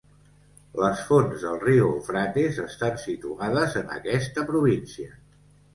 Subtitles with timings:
[0.83, 5.17] Les fonts del riu Eufrates estan situades en aquesta província.